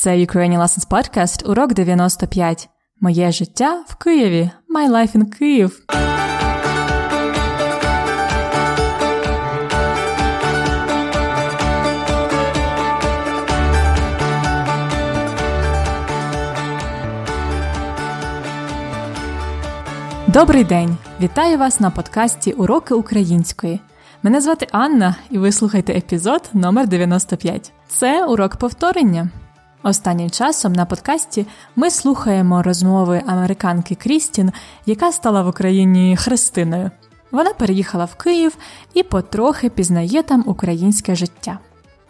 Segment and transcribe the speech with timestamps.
[0.00, 2.68] Це Ukrainian Lessons Podcast, урок 95.
[3.00, 4.50] Моє життя в Києві.
[4.76, 5.82] My life in Київ.
[20.26, 20.96] Добрий день!
[21.20, 23.80] Вітаю вас на подкасті Уроки української.
[24.22, 27.72] Мене звати Анна, і ви слухаєте епізод номер 95.
[27.88, 29.28] Це урок повторення.
[29.82, 34.52] Останнім часом на подкасті ми слухаємо розмови американки Крістін,
[34.86, 36.90] яка стала в Україні Христиною.
[37.30, 38.56] Вона переїхала в Київ
[38.94, 41.58] і потрохи пізнає там українське життя.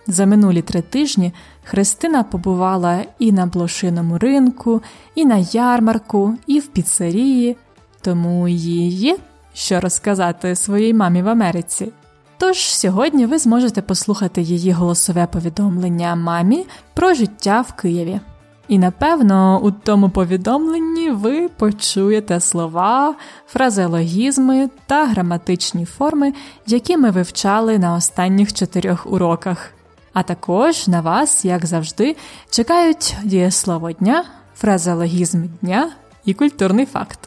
[0.06, 1.32] За минулі три тижні
[1.64, 4.82] Христина побувала і на блошиному ринку,
[5.14, 7.56] і на ярмарку, і в піцерії,
[8.00, 9.18] тому їй є
[9.58, 11.92] що розказати своїй мамі в Америці.
[12.38, 18.20] Тож сьогодні ви зможете послухати її голосове повідомлення мамі про життя в Києві.
[18.68, 23.14] І напевно у тому повідомленні ви почуєте слова,
[23.46, 26.32] фразеологізми та граматичні форми,
[26.66, 29.70] які ми вивчали на останніх чотирьох уроках.
[30.12, 32.16] А також на вас, як завжди,
[32.50, 34.24] чекають дієслово дня,
[34.56, 35.90] фразеологізм дня
[36.24, 37.18] і культурний факт.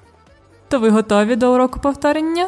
[0.67, 2.47] То ви готові до уроку повторення?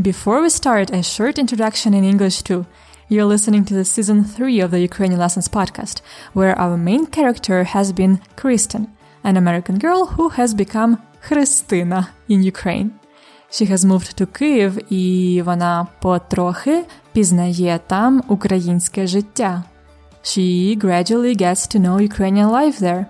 [0.00, 2.66] Before we start, a short introduction in English too.
[3.08, 6.00] You're listening to the season 3 of the Ukrainian Lessons podcast,
[6.32, 8.88] where our main character has been Kristen,
[9.24, 12.90] an American girl who has become Христина in Ukraine.
[13.50, 19.62] She has moved to Kyiv і вона потрохи пізнає там українське життя.
[20.24, 23.06] She gradually gets to know Ukrainian life there.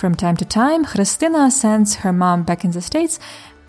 [0.00, 3.20] From time to time, Христина sends her mom back in the States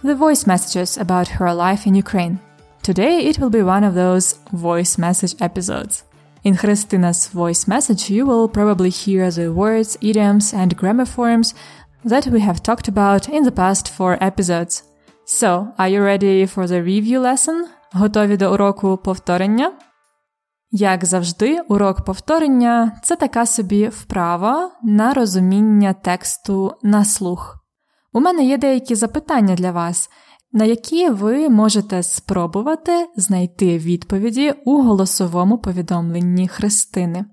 [0.03, 2.39] the voice messages about her life in Ukraine.
[2.86, 6.04] Today it will be one of those voice message episodes.
[6.44, 11.52] In Christina's voice message, you will probably hear the words, idioms, and grammar forms
[12.04, 14.84] that we have talked about in the past four episodes.
[15.24, 17.66] So, are you ready for the review lesson?
[17.92, 19.72] Готові до уроку повторення?
[20.70, 27.56] Як завжди, урок повторення це така собі вправа на розуміння тексту на слух.
[28.12, 30.10] У мене є деякі запитання для вас,
[30.52, 37.24] на які ви можете спробувати знайти відповіді у голосовому повідомленні Христини.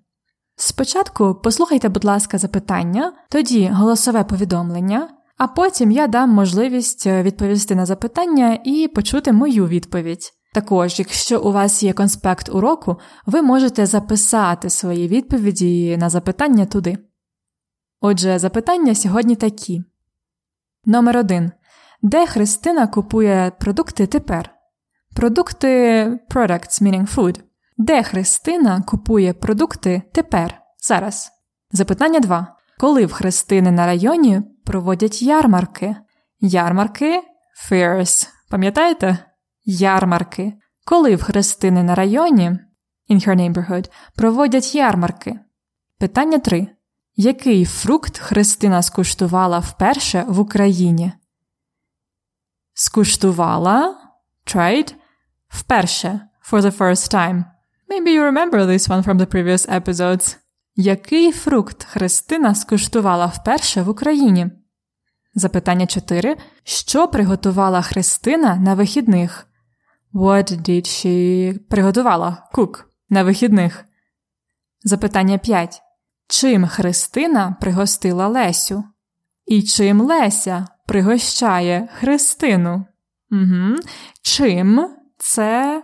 [0.55, 7.85] Спочатку послухайте, будь ласка, запитання, тоді голосове повідомлення, а потім я дам можливість відповісти на
[7.85, 10.31] запитання і почути мою відповідь.
[10.53, 12.95] Також, якщо у вас є конспект уроку,
[13.25, 16.97] ви можете записати свої відповіді на запитання туди.
[18.01, 19.83] Отже, запитання сьогодні такі.
[20.85, 21.51] Номер 1.
[22.05, 24.49] Де Христина купує продукти тепер?
[25.15, 25.67] Продукти
[26.29, 27.41] products, meaning food.
[27.77, 30.61] Де Христина купує продукти тепер?
[30.79, 31.31] Зараз.
[31.71, 32.55] Запитання 2.
[32.79, 35.95] Коли в Христини на районі проводять ярмарки?
[36.39, 37.21] Ярмарки
[37.69, 38.27] fairs.
[38.49, 39.17] Пам'ятаєте?
[39.65, 40.53] Ярмарки.
[40.85, 42.49] Коли в Христини на районі
[43.09, 45.39] in her neighborhood проводять ярмарки?
[45.99, 46.67] Питання 3.
[47.15, 51.13] Який фрукт Христина скуштувала вперше в Україні?
[52.73, 53.95] Скуштувала
[54.45, 54.93] tried
[55.47, 56.19] вперше
[56.51, 57.43] for the first time.
[57.89, 60.37] Maybe you remember this one from the previous episodes.
[60.75, 64.51] Який фрукт Христина скуштувала вперше в Україні?
[65.35, 66.37] Запитання 4.
[66.63, 69.47] Що приготувала Христина на вихідних?
[70.13, 73.85] What did she приготувала cook на вихідних?
[74.83, 75.81] Запитання 5.
[76.27, 78.83] Чим Христина пригостила Лесю?
[79.45, 82.85] І чим Леся пригощає Христину?
[83.31, 83.75] Угу.
[84.21, 85.83] Чим це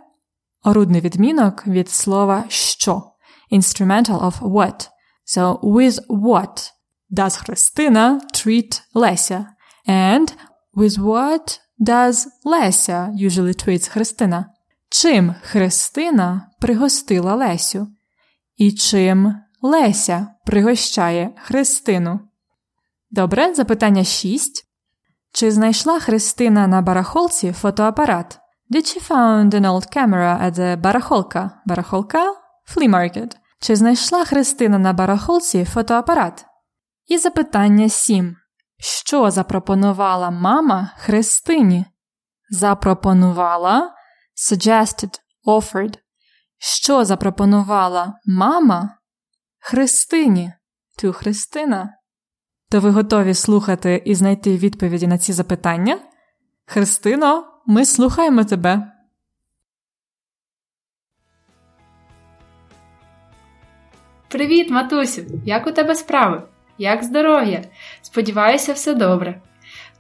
[0.64, 3.04] орудний відмінок від слова що?
[3.52, 4.90] Instrumental of what.
[5.36, 6.72] So, with what
[7.12, 9.46] does Христина treat Леся?
[9.88, 10.34] And
[10.76, 14.46] with what does Леся usually treats Христина?
[14.90, 17.88] Чим Христина пригостила Лесю?
[18.58, 22.20] І чим Леся пригощає Христину?
[23.12, 24.69] Добре, запитання 6.
[25.32, 28.40] Чи знайшла Христина на барахолці фотоапарат?
[28.72, 31.52] Did she found an old camera at the барахолка?
[31.66, 32.36] Барахолка?
[32.68, 33.36] Flea market.
[33.62, 36.46] Чи знайшла Христина на барахолці фотоапарат?
[37.08, 38.36] І запитання 7.
[38.80, 41.86] Що запропонувала мама Христині?
[42.50, 43.94] Запропонувала
[44.52, 45.98] suggested, offered.
[46.58, 48.98] Що запропонувала мама
[49.60, 50.54] Христині?
[51.04, 51.99] To Христина.
[52.72, 55.98] То ви готові слухати і знайти відповіді на ці запитання?
[56.66, 58.92] Христино, ми слухаємо тебе.
[64.28, 65.22] Привіт, матусю!
[65.46, 66.44] Як у тебе справи?
[66.80, 67.64] як здоров'я?
[68.02, 69.42] Сподіваюся, все добре.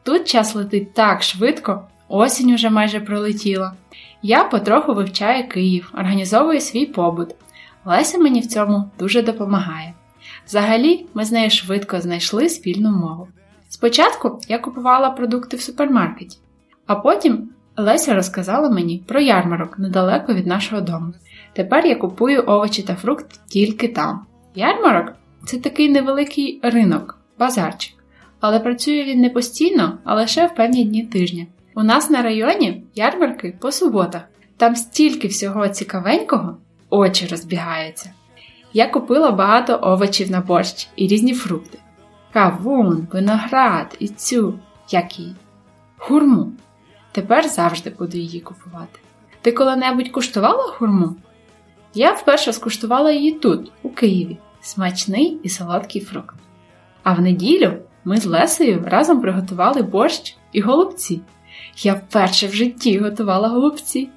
[0.04, 3.74] Тут час летить так швидко, осінь уже майже пролетіла.
[4.22, 7.36] Я потроху вивчаю Київ, організовую свій побут.
[7.86, 9.94] Леся мені в цьому дуже допомагає.
[10.50, 13.28] Взагалі, ми з нею швидко знайшли спільну мову.
[13.70, 16.38] Спочатку я купувала продукти в супермаркеті,
[16.86, 21.14] а потім Леся розказала мені про ярмарок недалеко від нашого дому.
[21.54, 24.26] Тепер я купую овочі та фрукти тільки там.
[24.56, 25.14] Ярмарок
[25.46, 27.96] це такий невеликий ринок, базарчик.
[28.40, 31.46] Але працює він не постійно, а лише в певні дні тижня.
[31.76, 34.22] У нас на районі ярмарки по суботах.
[34.58, 36.58] Там стільки всього цікавенького,
[36.90, 38.12] очі розбігаються.
[38.74, 41.80] Я купила багато овочів на борщ і різні фрукти.
[42.34, 45.36] Кавун, виноград і цю, як її,
[45.98, 46.52] хурму.
[47.12, 49.00] Тепер завжди буду її купувати.
[49.42, 51.16] Ти коли-небудь куштувала хурму?
[51.94, 56.36] Я вперше скуштувала її тут, у Києві, смачний і солодкий фрукт.
[57.04, 57.74] А в неділю
[58.04, 61.22] ми з Лесею разом приготували борщ і голубці.
[61.78, 64.10] Я вперше в житті готувала голубці.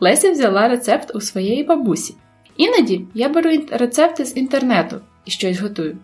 [0.00, 2.14] Леся взяла рецепт у своєї бабусі.
[2.58, 5.96] Іноді я беру рецепти з інтернету і щось готую.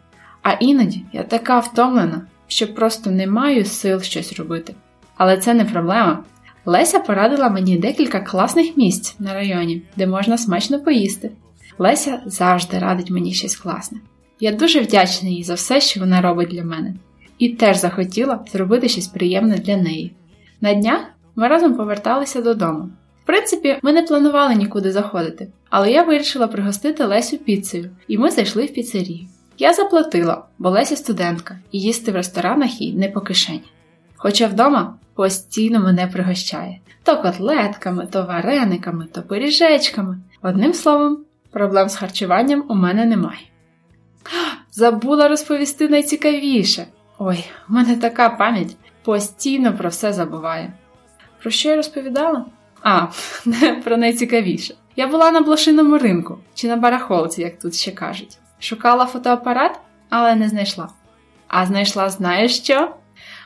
[0.43, 4.75] А іноді я така втомлена, що просто не маю сил щось робити.
[5.17, 6.25] Але це не проблема.
[6.65, 11.31] Леся порадила мені декілька класних місць на районі, де можна смачно поїсти.
[11.79, 13.99] Леся завжди радить мені щось класне.
[14.41, 16.95] Я дуже вдячна їй за все, що вона робить для мене,
[17.39, 20.13] і теж захотіла зробити щось приємне для неї.
[20.61, 21.01] На днях
[21.37, 22.89] ми разом поверталися додому.
[23.25, 28.31] В принципі, ми не планували нікуди заходити, але я вирішила пригостити Лесю піцею, і ми
[28.31, 29.27] зайшли в піцерію.
[29.59, 33.63] Я заплатила, бо Леся студентка, і їсти в ресторанах їй не по кишені.
[34.17, 40.19] Хоча вдома постійно мене пригощає то котлетками, то варениками, то пиріжечками.
[40.43, 43.41] Одним словом, проблем з харчуванням у мене немає.
[44.71, 46.87] Забула розповісти найцікавіше.
[47.19, 50.73] Ой, у мене така пам'ять постійно про все забуває.
[51.43, 52.45] Про що я розповідала?
[52.85, 53.07] А,
[53.85, 54.75] про найцікавіше.
[54.97, 58.39] Я була на блошиному ринку чи на барахолці, як тут ще кажуть.
[58.61, 60.89] Шукала фотоапарат, але не знайшла.
[61.49, 62.95] А знайшла, знаєш що?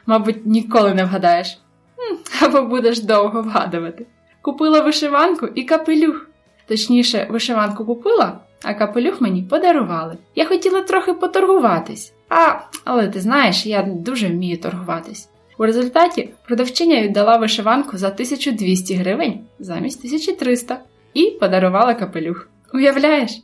[0.06, 1.58] Мабуть, ніколи не вгадаєш.
[2.42, 4.06] Або будеш довго вгадувати.
[4.42, 6.26] Купила вишиванку і капелюх.
[6.66, 10.16] Точніше, вишиванку купила, а капелюх мені подарували.
[10.34, 12.12] Я хотіла трохи поторгуватись.
[12.28, 15.28] А, але ти знаєш, я дуже вмію торгуватись.
[15.58, 20.80] У результаті продавчиня віддала вишиванку за 1200 гривень замість 1300
[21.14, 22.48] і подарувала капелюх.
[22.74, 23.42] Уявляєш?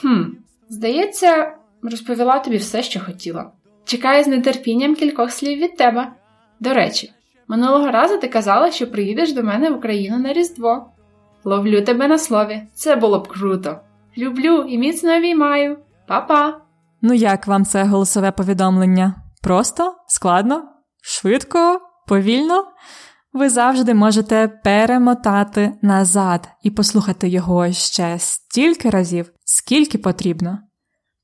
[0.00, 0.22] Хм,
[0.68, 1.52] здається,
[1.82, 3.50] розповіла тобі все, що хотіла.
[3.84, 6.12] Чекаю з нетерпінням кількох слів від тебе.
[6.60, 7.12] До речі,
[7.48, 10.86] минулого разу ти казала, що приїдеш до мене в Україну на Різдво.
[11.44, 13.80] Ловлю тебе на слові, це було б круто.
[14.18, 15.78] Люблю і міцно обіймаю.
[16.08, 16.60] Па-па!
[17.02, 19.14] Ну як вам це голосове повідомлення?
[19.42, 20.62] Просто, складно,
[21.06, 22.64] швидко, повільно?
[23.32, 30.58] Ви завжди можете перемотати назад і послухати його ще стільки разів, скільки потрібно.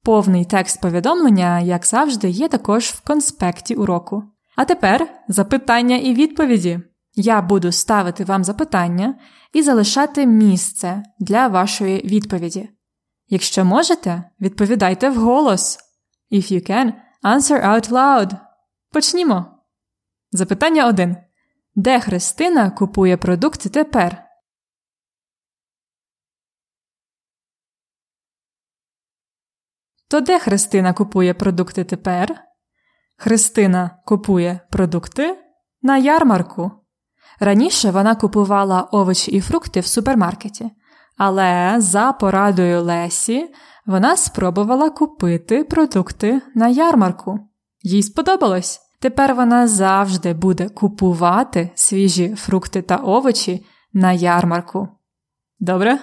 [0.05, 4.23] Повний текст повідомлення, як завжди, є також в конспекті уроку.
[4.57, 6.81] А тепер запитання і відповіді.
[7.15, 9.15] Я буду ставити вам запитання
[9.53, 12.69] і залишати місце для вашої відповіді.
[13.29, 15.79] Якщо можете, відповідайте вголос.
[16.33, 16.93] If you can,
[17.25, 18.37] answer out loud.
[18.93, 19.52] Почнімо.
[20.35, 21.17] Запитання 1.
[21.75, 24.25] Де Христина купує продукти тепер?
[30.09, 32.45] То де Христина купує продукти тепер?
[33.17, 35.39] Христина купує продукти
[35.83, 36.71] на ярмарку.
[37.41, 40.71] Раніше вона купувала овочі і фрукти в супермаркеті,
[41.17, 43.55] але за порадою Лесі
[43.87, 47.49] вона спробувала купити продукти на ярмарку.
[47.83, 48.92] Їй сподобалось.
[49.03, 54.89] Тепер вона завжди буде купувати свіжі фрукти та овочі на ярмарку.
[55.59, 55.99] Добре?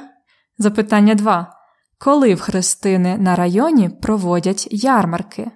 [0.57, 1.53] Запитання 2.
[1.97, 5.51] Коли в Христини на районі проводять ярмарки?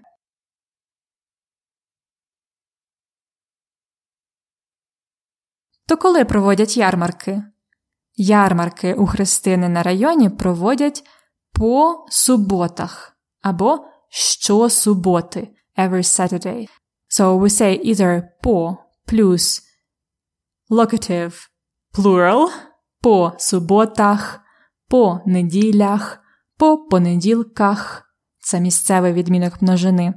[5.87, 7.43] То коли проводять ярмарки?
[8.15, 11.03] Ярмарки у Христини на районі проводять
[11.51, 16.82] по суботах або щосуботи every Saturday.
[17.15, 19.61] So we say either по плюс
[20.71, 21.33] locative
[21.95, 22.49] plural
[23.01, 24.39] по суботах,
[24.87, 26.19] по неділях,
[26.57, 28.03] по понеділках
[28.39, 30.13] це місцевий відмінок множини.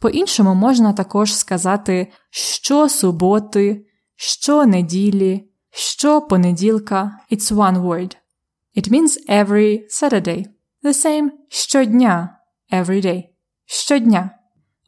[0.00, 7.18] По-іншому можна також сказати щосуботи, щонеділі, щопонеділка.
[7.32, 8.16] It's one word.
[8.76, 10.46] It means every Saturday.
[10.84, 12.38] The same щодня,
[12.72, 13.24] every day.
[13.66, 14.37] Щодня.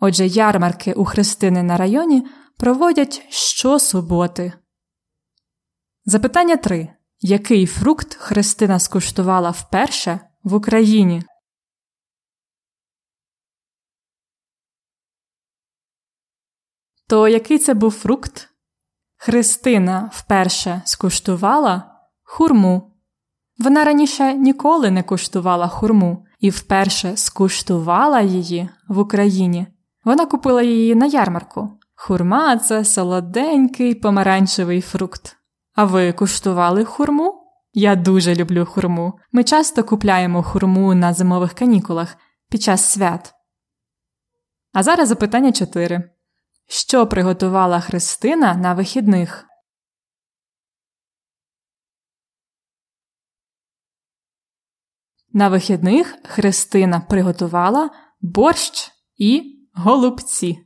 [0.00, 2.26] Отже, ярмарки у Христини на районі
[2.56, 4.52] проводять щосуботи.
[6.04, 6.94] Запитання 3.
[7.20, 11.22] Який фрукт Христина скуштувала вперше в Україні?
[17.08, 18.48] То який це був фрукт?
[19.16, 22.96] Христина вперше скуштувала хурму.
[23.58, 29.66] Вона раніше ніколи не куштувала хурму і вперше скуштувала її в Україні.
[30.04, 31.78] Вона купила її на ярмарку.
[31.94, 35.36] Хурма це солоденький помаранчевий фрукт.
[35.74, 37.40] А ви куштували хурму?
[37.72, 39.18] Я дуже люблю хурму.
[39.32, 42.16] Ми часто купляємо хурму на зимових канікулах
[42.48, 43.34] під час свят.
[44.72, 46.10] А зараз запитання 4.
[46.68, 49.46] Що приготувала Христина на вихідних?
[55.32, 57.90] На вихідних Христина приготувала
[58.20, 60.58] борщ і голубці.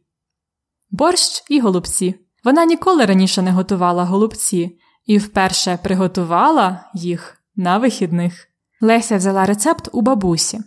[0.91, 2.15] Борщ і голубці.
[2.45, 8.49] Вона ніколи раніше не готувала голубці і вперше приготувала їх на вихідних.
[8.81, 10.61] Леся взяла рецепт у бабусі.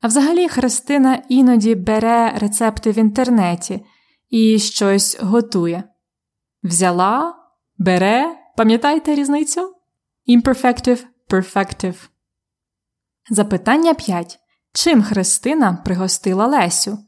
[0.00, 3.84] А взагалі Христина іноді бере рецепти в інтернеті
[4.28, 5.84] і щось готує.
[6.62, 7.34] Взяла,
[7.78, 9.74] бере, пам'ятаєте різницю?
[10.28, 12.08] Imperfective, perfective.
[13.30, 14.38] Запитання 5.
[14.72, 16.98] Чим Христина пригостила Лесю?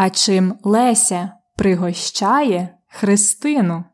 [0.00, 3.84] А чим Леся пригощає Христину?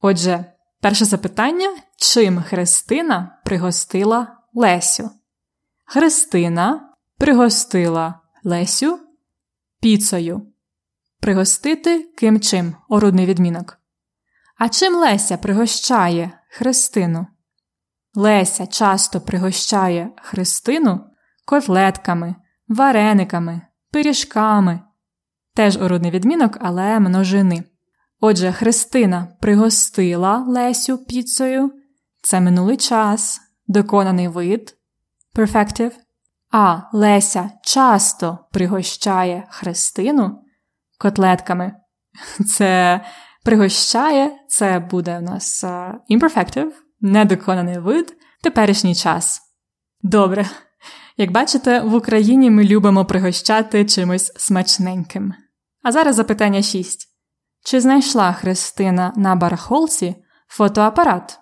[0.00, 0.44] Отже,
[0.80, 5.10] перше запитання чим Христина пригостила Лесю?
[5.84, 9.00] Христина пригостила Лесю
[9.80, 10.52] піцею.
[11.20, 13.78] Пригостити ким чим орудний відмінок.
[14.56, 17.26] А чим Леся пригощає Христину?
[18.14, 21.00] Леся часто пригощає Христину
[21.44, 22.34] котлетками,
[22.68, 23.60] варениками,
[23.92, 24.80] пиріжками.
[25.54, 27.64] Теж орудний відмінок, але множини.
[28.20, 31.72] Отже, Христина пригостила Лесю піцею.
[32.22, 34.74] Це минулий час, доконаний вид
[35.34, 35.92] perfective.
[36.50, 40.42] А Леся часто пригощає Христину
[40.98, 41.72] котлетками.
[42.46, 43.00] Це
[43.44, 46.70] пригощає, це буде у нас uh, imperfective,
[47.02, 49.42] недоконаний вид, теперішній час.
[50.02, 50.50] Добре.
[51.16, 55.34] Як бачите, в Україні ми любимо пригощати чимось смачненьким.
[55.82, 57.08] А зараз запитання 6.
[57.64, 61.38] Чи знайшла Христина на барахолці фотоапарат?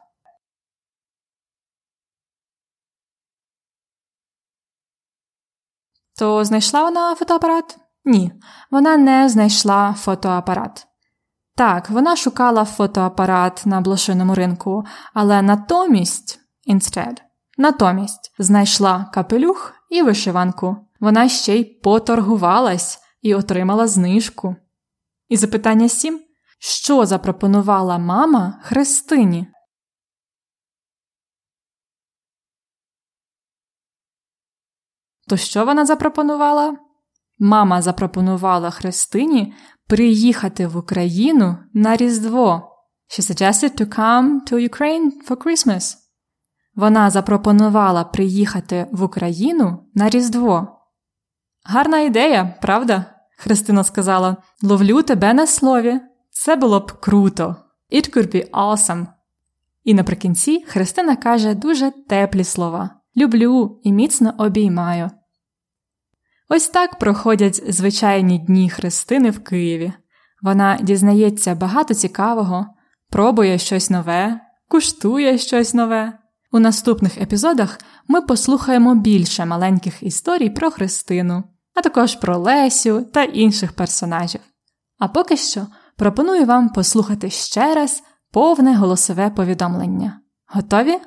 [6.19, 7.79] То знайшла вона фотоапарат?
[8.05, 8.33] Ні,
[8.71, 10.89] вона не знайшла фотоапарат.
[11.61, 17.17] Так, вона шукала фотоапарат на блошиному ринку, але натомість instead,
[17.59, 20.76] натомість знайшла капелюх і вишиванку.
[21.00, 24.57] Вона ще й поторгувалась і отримала знижку.
[25.29, 26.25] І запитання сім:
[26.59, 29.47] що запропонувала мама Христині?
[35.29, 36.89] То що вона запропонувала?
[37.42, 39.54] Мама запропонувала Христині
[39.87, 42.76] приїхати в Україну на Різдво.
[43.11, 45.94] She suggested to come to Ukraine for Christmas.
[46.75, 50.68] Вона запропонувала приїхати в Україну на Різдво.
[51.64, 53.04] Гарна ідея, правда?
[53.38, 56.00] Христина сказала: Ловлю тебе на слові.
[56.30, 57.56] Це було б круто.
[57.92, 59.06] It could be awesome.
[59.85, 65.11] І наприкінці Христина каже дуже теплі слова: Люблю і міцно обіймаю.
[66.52, 69.92] Ось так проходять звичайні дні Христини в Києві.
[70.42, 72.66] Вона дізнається багато цікавого,
[73.11, 76.19] пробує щось нове, куштує щось нове.
[76.52, 77.78] У наступних епізодах
[78.09, 84.40] ми послухаємо більше маленьких історій про Христину, а також про Лесю та інших персонажів.
[84.99, 85.66] А поки що
[85.97, 88.02] пропоную вам послухати ще раз
[88.33, 90.21] повне голосове повідомлення.
[90.47, 90.99] Готові?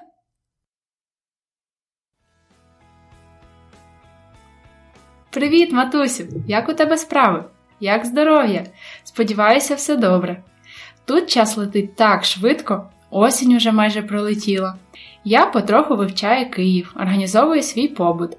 [5.33, 6.23] Привіт, матусю!
[6.47, 7.43] Як у тебе справи?
[7.79, 8.65] Як здоров'я?
[9.03, 10.43] Сподіваюся, все добре.
[11.05, 14.75] Тут час летить так швидко, осінь уже майже пролетіла.
[15.23, 18.37] Я потроху вивчаю Київ, організовую свій побут.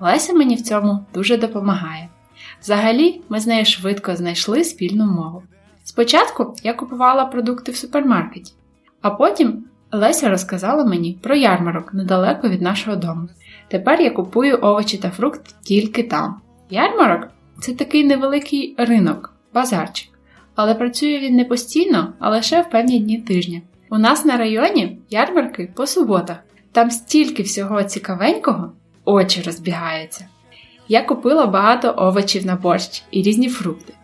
[0.00, 2.08] Леся мені в цьому дуже допомагає.
[2.62, 5.42] Взагалі, ми з нею швидко знайшли спільну мову.
[5.84, 8.52] Спочатку я купувала продукти в супермаркеті,
[9.02, 13.28] а потім Леся розказала мені про ярмарок недалеко від нашого дому.
[13.68, 16.40] Тепер я купую овочі та фрукти тільки там.
[16.70, 17.28] Ярмарок
[17.60, 20.10] це такий невеликий ринок, базарчик.
[20.54, 23.60] Але працює він не постійно, а лише в певні дні тижня.
[23.90, 26.36] У нас на районі ярмарки по суботах.
[26.72, 28.72] Там стільки всього цікавенького.
[29.04, 30.28] очі розбігаються.
[30.88, 33.94] Я купила багато овочів на борщ і різні фрукти.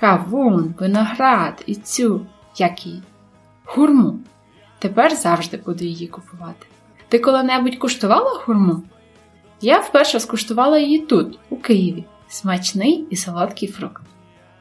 [0.00, 3.02] Кавун, виноград і цю, як її,
[3.64, 4.18] хурму.
[4.78, 6.66] Тепер завжди буду її купувати.
[7.08, 8.82] Ти коли-небудь куштувала хурму?
[9.60, 14.02] Я вперше скуштувала її тут, у Києві, смачний і солодкий фрукт.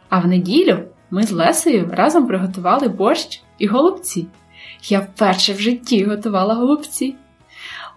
[0.10, 0.80] А в неділю
[1.12, 4.28] ми з Лесею разом приготували борщ і голубці.
[4.84, 7.16] Я вперше в житті готувала голубці.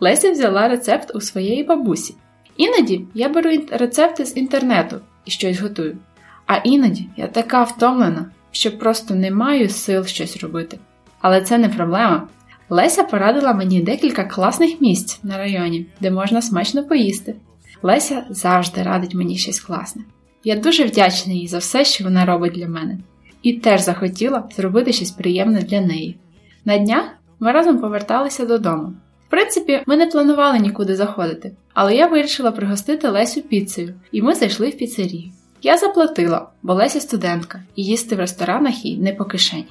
[0.00, 2.14] Леся взяла рецепт у своєї бабусі.
[2.56, 5.98] Іноді я беру рецепти з інтернету і щось готую.
[6.46, 10.78] А іноді я така втомлена, що просто не маю сил щось робити.
[11.20, 12.28] Але це не проблема.
[12.70, 17.34] Леся порадила мені декілька класних місць на районі, де можна смачно поїсти.
[17.82, 20.02] Леся завжди радить мені щось класне.
[20.44, 22.98] Я дуже вдячна їй за все, що вона робить для мене,
[23.42, 26.16] і теж захотіла зробити щось приємне для неї.
[26.64, 27.04] На днях
[27.40, 28.92] ми разом поверталися додому.
[29.26, 34.34] В принципі, ми не планували нікуди заходити, але я вирішила пригостити Лесю піцею, і ми
[34.34, 35.32] зайшли в піцерію.
[35.62, 39.66] Я заплатила, бо Леся студентка, і їсти в ресторанах їй не по кишені.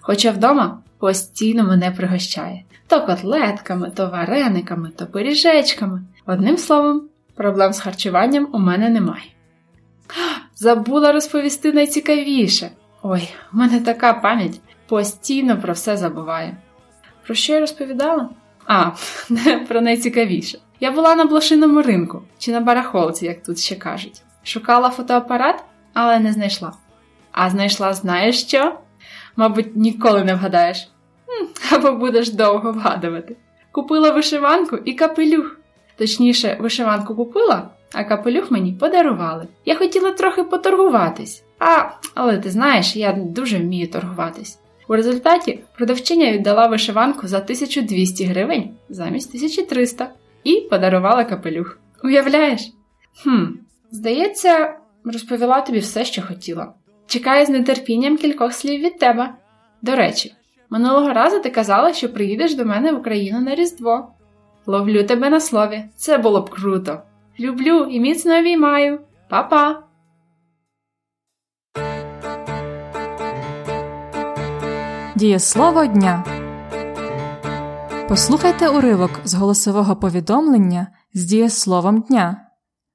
[0.00, 6.02] Хоча вдома постійно мене пригощає то котлетками, то варениками, то пиріжечками.
[6.26, 9.24] Одним словом, проблем з харчуванням у мене немає.
[10.54, 12.70] Забула розповісти найцікавіше.
[13.02, 16.56] Ой, у мене така пам'ять постійно про все забуває.
[17.26, 18.28] Про що я розповідала?
[18.66, 18.90] А,
[19.68, 20.58] про найцікавіше.
[20.80, 24.22] Я була на блошиному ринку чи на барахолці, як тут ще кажуть.
[24.44, 25.64] Шукала фотоапарат,
[25.94, 26.72] але не знайшла.
[27.32, 28.78] А знайшла, знаєш що?
[29.36, 30.88] Мабуть, ніколи не вгадаєш.
[31.72, 33.36] Або будеш довго вгадувати.
[33.72, 35.56] Купила вишиванку і капелюх.
[35.96, 39.46] Точніше, вишиванку купила, а капелюх мені подарували.
[39.64, 44.58] Я хотіла трохи поторгуватись, а, але ти знаєш, я дуже вмію торгуватись.
[44.88, 50.10] У результаті продавчиня віддала вишиванку за 1200 гривень замість 1300
[50.44, 51.78] і подарувала капелюх.
[52.04, 52.72] Уявляєш?
[53.22, 53.46] Хм,
[53.90, 56.72] здається, розповіла тобі все, що хотіла.
[57.10, 59.34] Чекаю з нетерпінням кількох слів від тебе.
[59.82, 60.34] До речі,
[60.70, 64.14] минулого разу ти казала, що приїдеш до мене в Україну на Різдво.
[64.66, 67.02] Ловлю тебе на слові, це було б круто.
[67.40, 69.00] Люблю і міцно обіймаю.
[69.28, 69.82] Па-па!
[75.14, 76.24] Дієслово дня.
[78.08, 82.46] Послухайте уривок з голосового повідомлення з дієсловом дня.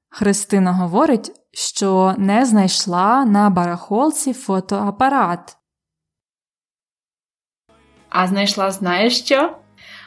[0.08, 5.56] Христина говорить, що не знайшла на барахолці фотоапарат.
[8.08, 9.56] А знайшла знаєш що?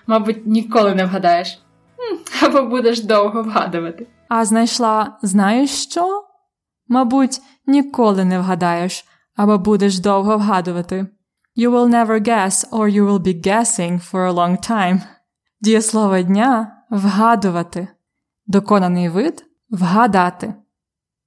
[0.08, 1.62] Мабуть, ніколи не вгадаєш.
[2.44, 4.08] Або будеш довго вгадувати.
[4.28, 6.24] А знайшла знаєш що?
[6.88, 11.08] Мабуть, ніколи не вгадаєш, або будеш довго вгадувати.
[11.58, 15.02] You will never guess or you will be guessing for a long time.
[15.62, 17.88] Дієслово дня вгадувати.
[18.48, 20.54] Доконаний вид вгадати.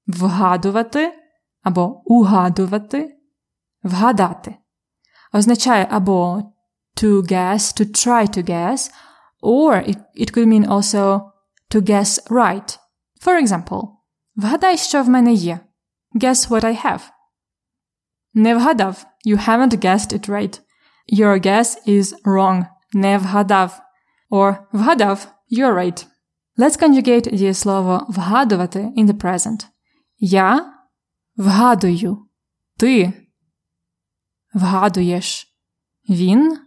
[0.08, 1.14] Вгадувати
[1.64, 3.18] або угадувати,
[3.84, 4.56] вгадати.
[5.34, 6.44] Означає або
[7.02, 8.92] to guess, to try to guess,
[9.42, 11.32] or it, it could mean also
[11.70, 12.80] to guess right.
[13.22, 13.88] For example,
[14.36, 15.60] вгадай, що в мене є.
[16.16, 17.02] Guess what I have.
[18.34, 19.06] Не вгадав.
[19.26, 20.60] You haven't guessed it right.
[21.12, 22.66] Your guess is wrong.
[22.94, 23.82] Не вгадав.
[24.32, 25.28] Or вгадав.
[25.52, 26.06] You're right.
[26.58, 29.68] Let's conjugate дієслово вгадувати in the present.
[30.25, 30.75] Я
[31.37, 32.27] вгадую.
[32.77, 33.13] Ти
[34.55, 35.57] вгадуєш.
[36.09, 36.59] Він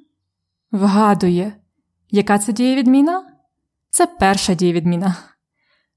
[0.72, 1.62] вгадує.
[2.10, 3.34] Яка це дієвідміна?
[3.90, 5.16] Це перша дієвідміна.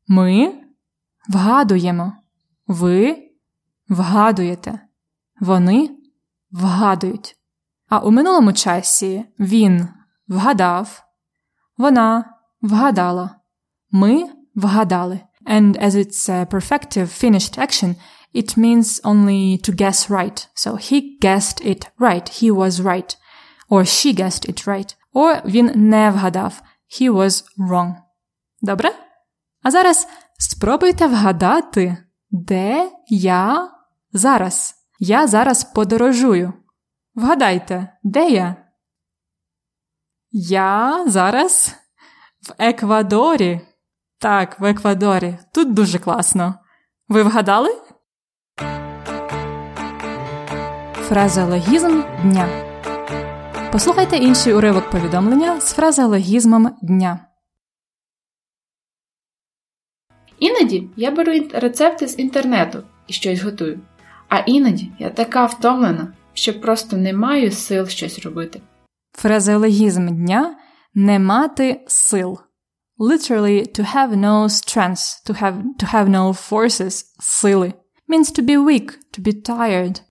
[0.06, 0.64] Ми
[1.28, 2.12] вгадуємо.
[2.66, 3.28] Ви
[3.88, 4.80] вгадуєте.
[5.40, 5.90] Вони
[6.50, 7.36] вгадують.
[7.88, 9.88] А у минулому часі він
[10.28, 11.02] вгадав,
[11.76, 13.40] вона вгадала,
[13.90, 15.20] ми вгадали.
[15.47, 17.95] And as it's a perfective finished action,
[18.33, 20.47] it means only to guess right.
[20.55, 22.27] So he guessed it right.
[22.29, 23.15] He was right.
[23.69, 24.95] Or she guessed it right.
[25.13, 26.61] Or він не вгадав.
[26.89, 27.95] He was wrong.
[28.61, 28.91] Добре?
[29.63, 30.07] А зараз
[30.39, 31.97] спробуйте вгадати,
[32.31, 33.71] де я
[34.13, 34.75] зараз.
[34.99, 36.53] Я зараз подорожую.
[37.15, 38.55] Вгадайте, де я?
[40.31, 41.75] Я зараз
[42.41, 43.61] в Еквадорі.
[44.20, 45.38] Так, в Еквадорі.
[45.54, 46.54] Тут дуже класно.
[47.08, 47.70] Ви вгадали?
[50.94, 52.48] Фразеологізм дня.
[53.72, 57.26] Послухайте інший уривок повідомлення з фразеологізмом дня.
[60.38, 63.80] Іноді я беру рецепти з інтернету і щось готую.
[64.28, 68.60] А іноді я така втомлена, що просто не маю сил щось робити.
[69.12, 70.56] Фразеологізм дня
[70.94, 72.38] не мати сил.
[72.98, 77.74] Literally to have no strength, to have, to have no forces, сили,
[78.08, 80.02] means to be weak, to be tired.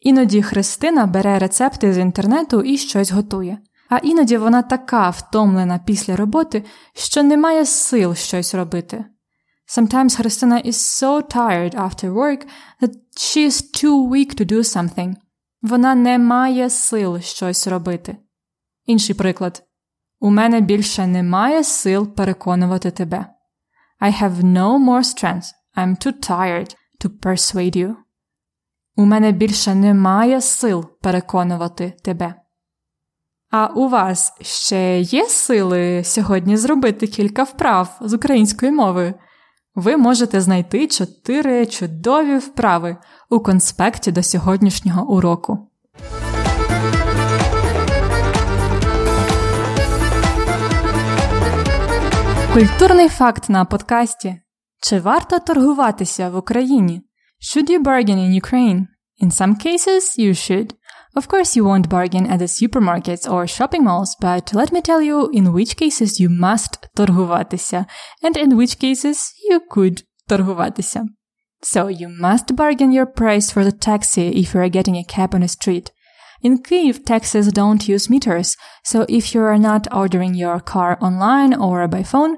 [0.00, 3.58] Іноді Христина бере рецепти з інтернету і щось готує.
[3.88, 9.04] А іноді вона така втомлена після роботи, що не має сил щось робити.
[9.66, 12.46] Sometimes Христина is so tired after work
[12.80, 15.14] that she is too weak to do something.
[15.62, 18.16] Вона не має сил щось робити.
[18.86, 19.62] Інший приклад.
[20.24, 23.26] У мене більше немає сил переконувати тебе.
[24.00, 25.46] I have no more strength.
[25.76, 27.94] I'm too tired to persuade you.
[28.96, 32.34] У мене більше немає сил переконувати тебе.
[33.50, 39.14] А у вас ще є сили сьогодні зробити кілька вправ з української мови?
[39.74, 42.96] Ви можете знайти чотири чудові вправи
[43.30, 45.70] у конспекті до сьогоднішнього уроку.
[52.53, 54.41] Культурний факт на подкасті.
[54.81, 57.01] Чи варто торгуватися в Україні?
[57.41, 58.85] Should you bargain in Ukraine?
[59.21, 60.73] In some cases, you should.
[61.15, 65.01] Of course, you won't bargain at the supermarkets or shopping malls, but let me tell
[65.01, 67.85] you in which cases you must торгуватися,
[68.23, 69.17] and in which cases
[69.51, 71.05] you could торгуватися.
[71.61, 75.33] So you must bargain your price for the taxi if you are getting a cab
[75.35, 75.91] on the street.
[76.44, 81.54] In Kyiv, taxis don't use meters, so if you are not ordering your car online
[81.54, 82.36] or by phone,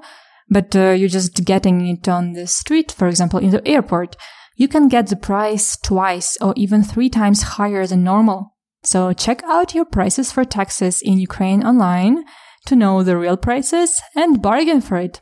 [0.49, 4.15] but uh, you're just getting it on the street, for example, in the airport,
[4.55, 8.55] you can get the price twice or even three times higher than normal.
[8.81, 12.23] So check out your prices for taxes in Ukraine online
[12.67, 15.19] to know the real prices and bargain for it.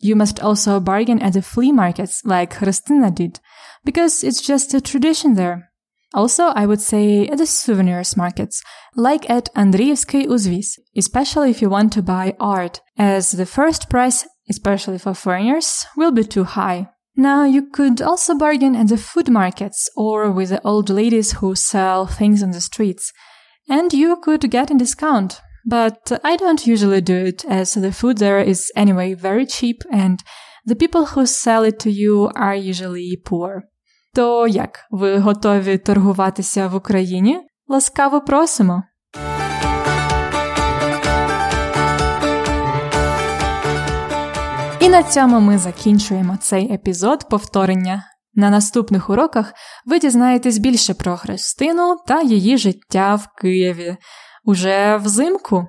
[0.00, 3.38] You must also bargain at the flea markets like Hristina did,
[3.84, 5.70] because it's just a tradition there.
[6.14, 8.62] Also, I would say at the souvenirs markets,
[8.94, 14.24] like at Andrievsky Uzvis, especially if you want to buy art, as the first price,
[14.48, 16.88] especially for foreigners, will be too high.
[17.16, 21.56] Now, you could also bargain at the food markets or with the old ladies who
[21.56, 23.12] sell things on the streets,
[23.68, 25.40] and you could get a discount.
[25.66, 30.22] But I don't usually do it as the food there is anyway very cheap and
[30.66, 33.64] the people who sell it to you are usually poor.
[34.14, 37.40] То як ви готові торгуватися в Україні?
[37.68, 38.82] Ласкаво просимо!
[44.80, 48.04] І на цьому ми закінчуємо цей епізод повторення.
[48.34, 49.52] На наступних уроках
[49.86, 53.96] ви дізнаєтесь більше про Христину та її життя в Києві
[54.44, 55.66] уже взимку.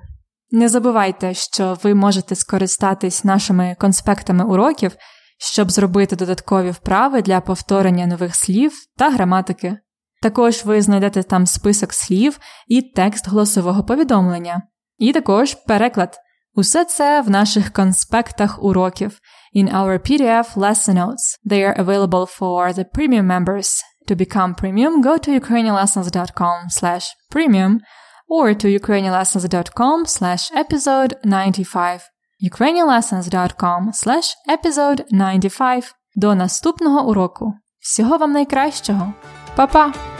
[0.50, 4.92] Не забувайте, що ви можете скористатись нашими конспектами уроків,
[5.38, 9.78] щоб зробити додаткові вправи для повторення нових слів та граматики.
[10.22, 14.62] Також ви знайдете там список слів і текст голосового повідомлення,
[14.98, 16.16] і також переклад.
[16.54, 19.20] Усе це в наших конспектах уроків
[19.56, 21.38] in our PDF lesson notes.
[21.50, 23.82] They are available for the premium members.
[24.08, 27.80] To become premium, go to ukrainianlessons.com slash premium
[28.28, 32.15] or to ukrainianlessons.com slash episode 95.
[32.42, 35.94] ukrainianlessons.com slash episode 95.
[36.14, 37.54] До наступного уроку.
[37.80, 39.12] Всього вам найкращого.
[39.56, 40.15] Па-па!